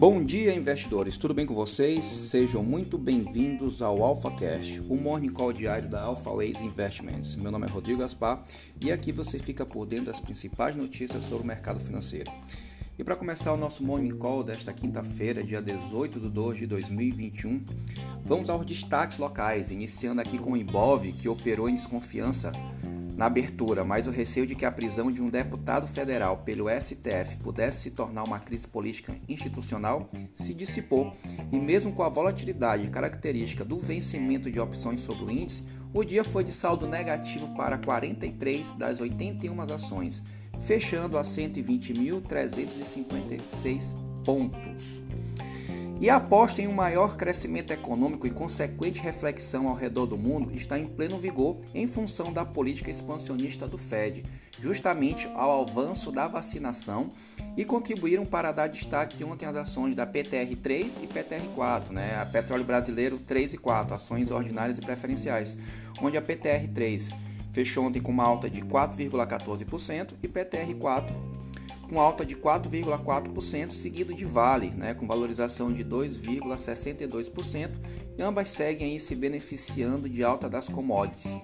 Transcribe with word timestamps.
Bom 0.00 0.24
dia, 0.24 0.54
investidores. 0.54 1.18
Tudo 1.18 1.34
bem 1.34 1.44
com 1.44 1.52
vocês? 1.52 2.02
Sejam 2.06 2.64
muito 2.64 2.96
bem-vindos 2.96 3.82
ao 3.82 4.02
AlphaCast, 4.02 4.80
o 4.88 4.96
morning 4.96 5.28
call 5.28 5.52
diário 5.52 5.90
da 5.90 6.00
AlphaWays 6.00 6.62
Investments. 6.62 7.36
Meu 7.36 7.52
nome 7.52 7.66
é 7.66 7.70
Rodrigo 7.70 8.00
Gaspar 8.00 8.42
e 8.80 8.90
aqui 8.90 9.12
você 9.12 9.38
fica 9.38 9.66
por 9.66 9.84
dentro 9.84 10.06
das 10.06 10.18
principais 10.18 10.74
notícias 10.74 11.22
sobre 11.24 11.44
o 11.44 11.46
mercado 11.46 11.80
financeiro. 11.80 12.32
E 12.98 13.04
para 13.04 13.14
começar 13.14 13.52
o 13.52 13.58
nosso 13.58 13.84
morning 13.84 14.16
call 14.16 14.42
desta 14.42 14.72
quinta-feira, 14.72 15.44
dia 15.44 15.60
18 15.60 16.18
de 16.18 16.30
2 16.30 16.58
de 16.60 16.66
2021, 16.66 17.62
vamos 18.24 18.48
aos 18.48 18.64
destaques 18.64 19.18
locais, 19.18 19.70
iniciando 19.70 20.22
aqui 20.22 20.38
com 20.38 20.52
o 20.52 20.56
Ibov, 20.56 21.12
que 21.12 21.28
operou 21.28 21.68
em 21.68 21.74
desconfiança 21.74 22.52
na 23.20 23.26
abertura, 23.26 23.84
mas 23.84 24.06
o 24.06 24.10
receio 24.10 24.46
de 24.46 24.54
que 24.54 24.64
a 24.64 24.72
prisão 24.72 25.12
de 25.12 25.20
um 25.20 25.28
deputado 25.28 25.86
federal 25.86 26.38
pelo 26.38 26.70
STF 26.70 27.36
pudesse 27.42 27.82
se 27.82 27.90
tornar 27.90 28.24
uma 28.24 28.40
crise 28.40 28.66
política 28.66 29.14
institucional 29.28 30.08
se 30.32 30.54
dissipou, 30.54 31.14
e 31.52 31.58
mesmo 31.58 31.92
com 31.92 32.02
a 32.02 32.08
volatilidade 32.08 32.88
característica 32.88 33.62
do 33.62 33.76
vencimento 33.76 34.50
de 34.50 34.58
opções 34.58 35.02
sobre 35.02 35.24
o 35.26 35.30
índice, 35.30 35.64
o 35.92 36.02
dia 36.02 36.24
foi 36.24 36.44
de 36.44 36.52
saldo 36.52 36.88
negativo 36.88 37.54
para 37.54 37.76
43 37.76 38.72
das 38.72 39.02
81 39.02 39.60
ações, 39.70 40.22
fechando 40.58 41.18
a 41.18 41.22
120.356 41.22 43.96
pontos. 44.24 45.09
E 46.00 46.08
a 46.08 46.16
aposta 46.16 46.62
em 46.62 46.66
um 46.66 46.72
maior 46.72 47.14
crescimento 47.14 47.74
econômico 47.74 48.26
e 48.26 48.30
consequente 48.30 48.98
reflexão 48.98 49.68
ao 49.68 49.74
redor 49.74 50.06
do 50.06 50.16
mundo 50.16 50.50
está 50.54 50.78
em 50.78 50.86
pleno 50.86 51.18
vigor 51.18 51.58
em 51.74 51.86
função 51.86 52.32
da 52.32 52.42
política 52.42 52.90
expansionista 52.90 53.66
do 53.66 53.76
Fed, 53.76 54.24
justamente 54.62 55.28
ao 55.34 55.60
avanço 55.60 56.10
da 56.10 56.26
vacinação 56.26 57.10
e 57.54 57.66
contribuíram 57.66 58.24
para 58.24 58.50
dar 58.50 58.68
destaque 58.68 59.22
ontem 59.22 59.44
às 59.44 59.54
ações 59.54 59.94
da 59.94 60.06
PTR3 60.06 61.02
e 61.02 61.06
PTR4, 61.06 61.90
né? 61.90 62.18
a 62.18 62.24
Petróleo 62.24 62.64
Brasileiro 62.64 63.18
3 63.18 63.52
e 63.52 63.58
4, 63.58 63.94
ações 63.94 64.30
ordinárias 64.30 64.78
e 64.78 64.80
preferenciais, 64.80 65.58
onde 66.00 66.16
a 66.16 66.22
PTR3 66.22 67.12
fechou 67.52 67.84
ontem 67.84 68.00
com 68.00 68.10
uma 68.10 68.24
alta 68.24 68.48
de 68.48 68.62
4,14% 68.62 70.14
e 70.22 70.28
PTR4 70.28 71.29
com 71.90 72.00
alta 72.00 72.24
de 72.24 72.36
4,4%, 72.36 73.72
seguido 73.72 74.14
de 74.14 74.24
Vale, 74.24 74.70
né, 74.70 74.94
com 74.94 75.08
valorização 75.08 75.72
de 75.72 75.84
2,62%, 75.84 77.70
e 78.16 78.22
ambas 78.22 78.48
seguem 78.48 78.92
aí 78.92 79.00
se 79.00 79.16
beneficiando 79.16 80.08
de 80.08 80.22
alta 80.22 80.48
das 80.48 80.68
commodities. 80.68 81.36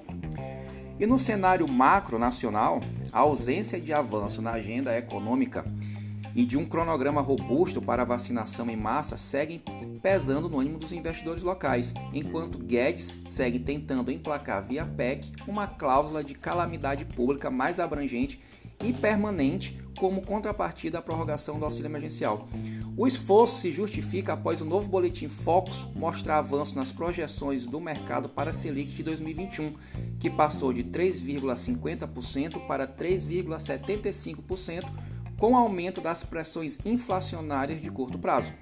E 1.01 1.05
no 1.05 1.19
cenário 1.19 1.67
macro 1.67 2.17
nacional, 2.17 2.79
a 3.13 3.19
ausência 3.19 3.81
de 3.81 3.93
avanço 3.93 4.41
na 4.41 4.53
agenda 4.53 4.97
econômica 4.97 5.65
e 6.35 6.45
de 6.45 6.57
um 6.57 6.65
cronograma 6.65 7.21
robusto 7.21 7.83
para 7.83 8.03
a 8.03 8.07
vacinação 8.07 8.71
em 8.71 8.77
massa 8.77 9.17
seguem 9.17 9.61
pesando 10.01 10.49
no 10.49 10.61
ânimo 10.61 10.79
dos 10.79 10.93
investidores 10.93 11.43
locais, 11.43 11.93
enquanto 12.15 12.59
Guedes 12.59 13.13
segue 13.27 13.59
tentando 13.59 14.13
emplacar 14.13 14.63
via 14.63 14.85
PEC 14.85 15.33
uma 15.49 15.67
cláusula 15.67 16.23
de 16.23 16.35
calamidade 16.35 17.05
pública 17.05 17.51
mais 17.51 17.81
abrangente 17.81 18.41
e 18.83 18.93
permanente 18.93 19.81
como 19.97 20.21
contrapartida 20.23 20.99
à 20.99 21.03
prorrogação 21.03 21.59
do 21.59 21.65
auxílio 21.65 21.89
emergencial. 21.89 22.47
O 22.97 23.07
esforço 23.07 23.61
se 23.61 23.73
justifica 23.73 24.35
após 24.35 24.61
o 24.61 24.65
novo 24.65 24.89
boletim 24.89 25.29
Focus 25.29 25.87
mostrar 25.95 26.39
avanço 26.39 26.77
nas 26.77 26.93
projeções 26.93 27.67
do 27.67 27.81
mercado 27.81 28.29
para 28.29 28.51
a 28.51 28.53
Selic 28.53 28.93
de 28.93 29.03
2021, 29.03 29.73
que 30.21 30.31
passou 30.31 30.73
de 30.73 30.85
3,50% 30.85 32.67
para 32.67 32.87
3,75%, 32.87 34.85
com 35.39 35.57
aumento 35.57 36.01
das 36.01 36.25
pressões 36.25 36.79
inflacionárias 36.85 37.83
de 37.83 37.91
curto 37.91 38.19
prazo. 38.19 38.53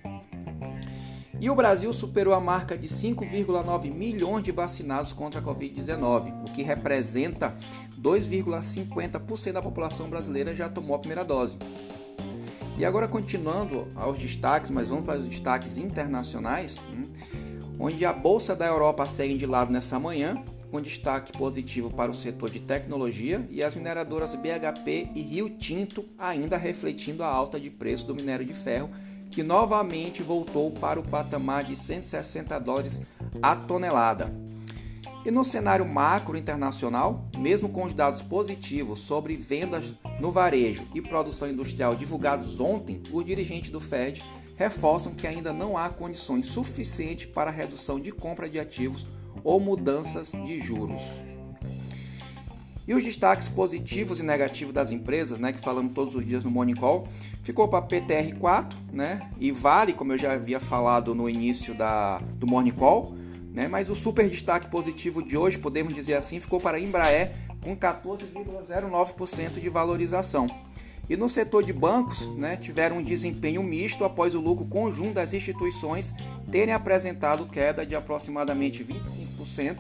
E 1.44 1.50
o 1.50 1.54
Brasil 1.54 1.92
superou 1.92 2.32
a 2.32 2.40
marca 2.40 2.74
de 2.74 2.88
5,9 2.88 3.92
milhões 3.92 4.42
de 4.42 4.50
vacinados 4.50 5.12
contra 5.12 5.40
a 5.40 5.42
Covid-19, 5.42 6.32
o 6.42 6.50
que 6.50 6.62
representa 6.62 7.54
2,50% 8.00 9.52
da 9.52 9.60
população 9.60 10.08
brasileira 10.08 10.56
já 10.56 10.70
tomou 10.70 10.96
a 10.96 10.98
primeira 10.98 11.22
dose. 11.22 11.58
E 12.78 12.84
agora, 12.86 13.06
continuando 13.06 13.86
aos 13.94 14.18
destaques, 14.18 14.70
mas 14.70 14.88
vamos 14.88 15.04
para 15.04 15.18
os 15.18 15.28
destaques 15.28 15.76
internacionais, 15.76 16.80
hum, 16.90 17.02
onde 17.78 18.06
a 18.06 18.12
Bolsa 18.14 18.56
da 18.56 18.64
Europa 18.64 19.06
segue 19.06 19.36
de 19.36 19.44
lado 19.44 19.70
nessa 19.70 20.00
manhã, 20.00 20.42
com 20.70 20.80
destaque 20.80 21.36
positivo 21.36 21.90
para 21.90 22.10
o 22.10 22.14
setor 22.14 22.48
de 22.48 22.60
tecnologia 22.60 23.46
e 23.50 23.62
as 23.62 23.74
mineradoras 23.74 24.34
BHP 24.34 25.10
e 25.14 25.20
Rio 25.20 25.50
Tinto 25.50 26.06
ainda 26.18 26.56
refletindo 26.56 27.22
a 27.22 27.28
alta 27.28 27.60
de 27.60 27.68
preço 27.68 28.06
do 28.06 28.14
minério 28.14 28.46
de 28.46 28.54
ferro, 28.54 28.88
que 29.34 29.42
novamente 29.42 30.22
voltou 30.22 30.70
para 30.70 31.00
o 31.00 31.02
patamar 31.02 31.64
de 31.64 31.74
160 31.74 32.56
dólares 32.60 33.00
a 33.42 33.56
tonelada. 33.56 34.32
E 35.24 35.30
no 35.30 35.44
cenário 35.44 35.84
macro 35.84 36.36
internacional, 36.36 37.28
mesmo 37.36 37.68
com 37.68 37.84
os 37.84 37.94
dados 37.94 38.22
positivos 38.22 39.00
sobre 39.00 39.36
vendas 39.36 39.92
no 40.20 40.30
varejo 40.30 40.86
e 40.94 41.02
produção 41.02 41.50
industrial 41.50 41.96
divulgados 41.96 42.60
ontem, 42.60 43.02
os 43.12 43.24
dirigentes 43.24 43.70
do 43.70 43.80
Fed 43.80 44.22
reforçam 44.56 45.14
que 45.14 45.26
ainda 45.26 45.52
não 45.52 45.76
há 45.76 45.88
condições 45.88 46.46
suficientes 46.46 47.26
para 47.26 47.50
redução 47.50 47.98
de 47.98 48.12
compra 48.12 48.48
de 48.48 48.60
ativos 48.60 49.04
ou 49.42 49.58
mudanças 49.58 50.30
de 50.30 50.60
juros. 50.60 51.02
E 52.86 52.92
os 52.92 53.02
destaques 53.02 53.48
positivos 53.48 54.20
e 54.20 54.22
negativos 54.22 54.74
das 54.74 54.90
empresas, 54.90 55.38
né, 55.38 55.52
que 55.52 55.60
falamos 55.60 55.94
todos 55.94 56.14
os 56.14 56.26
dias 56.26 56.44
no 56.44 56.50
Morning 56.50 56.74
Call, 56.74 57.08
ficou 57.42 57.66
para 57.66 57.80
PTR4, 57.86 58.74
né, 58.92 59.30
e 59.38 59.50
Vale, 59.50 59.94
como 59.94 60.12
eu 60.12 60.18
já 60.18 60.32
havia 60.32 60.60
falado 60.60 61.14
no 61.14 61.28
início 61.28 61.74
da, 61.74 62.18
do 62.18 62.46
Morning 62.46 62.72
Call, 62.72 63.14
né? 63.54 63.68
Mas 63.68 63.88
o 63.88 63.94
super 63.94 64.28
destaque 64.28 64.66
positivo 64.66 65.22
de 65.22 65.36
hoje, 65.36 65.58
podemos 65.58 65.94
dizer 65.94 66.14
assim, 66.14 66.40
ficou 66.40 66.60
para 66.60 66.80
Embraer 66.80 67.32
com 67.62 67.76
14,09% 67.76 69.60
de 69.60 69.68
valorização. 69.68 70.48
E 71.08 71.16
no 71.16 71.28
setor 71.28 71.62
de 71.62 71.72
bancos, 71.72 72.26
né, 72.36 72.56
tiveram 72.56 72.98
um 72.98 73.02
desempenho 73.02 73.62
misto 73.62 74.04
após 74.04 74.34
o 74.34 74.40
lucro 74.40 74.64
conjunto 74.64 75.12
das 75.12 75.32
instituições 75.32 76.14
terem 76.50 76.74
apresentado 76.74 77.46
queda 77.46 77.86
de 77.86 77.94
aproximadamente 77.94 78.82
25% 78.82 79.76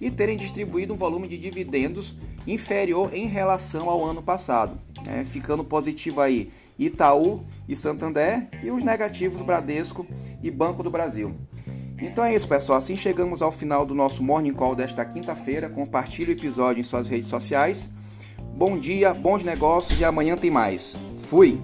e 0.00 0.10
terem 0.10 0.36
distribuído 0.36 0.94
um 0.94 0.96
volume 0.96 1.28
de 1.28 1.38
dividendos 1.38 2.16
inferior 2.46 3.14
em 3.14 3.26
relação 3.26 3.88
ao 3.88 4.04
ano 4.04 4.22
passado, 4.22 4.78
né, 5.04 5.24
ficando 5.24 5.64
positivo 5.64 6.20
aí 6.20 6.50
Itaú 6.78 7.40
e 7.68 7.74
Santander 7.74 8.48
e 8.62 8.70
os 8.70 8.84
negativos 8.84 9.40
Bradesco 9.42 10.06
e 10.42 10.50
Banco 10.50 10.82
do 10.82 10.90
Brasil. 10.90 11.34
Então 11.98 12.24
é 12.24 12.34
isso, 12.34 12.46
pessoal. 12.46 12.78
Assim 12.78 12.96
chegamos 12.96 13.40
ao 13.40 13.50
final 13.50 13.86
do 13.86 13.94
nosso 13.94 14.22
Morning 14.22 14.52
Call 14.52 14.74
desta 14.74 15.04
quinta-feira. 15.04 15.70
Compartilhe 15.70 16.32
o 16.32 16.36
episódio 16.36 16.80
em 16.80 16.84
suas 16.84 17.08
redes 17.08 17.28
sociais. 17.28 17.90
Bom 18.54 18.78
dia, 18.78 19.14
bons 19.14 19.42
negócios 19.42 19.98
e 19.98 20.04
amanhã 20.04 20.36
tem 20.36 20.50
mais. 20.50 20.96
Fui! 21.16 21.58